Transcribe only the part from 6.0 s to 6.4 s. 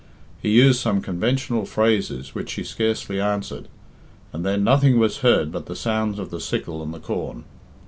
of